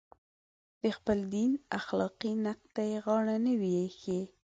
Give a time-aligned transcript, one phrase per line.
[0.81, 4.21] د خپل دین اخلاقي نقد ته یې غاړه نه وي ایښې.